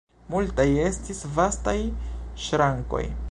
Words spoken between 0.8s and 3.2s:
estis vastaj ŝrankoj.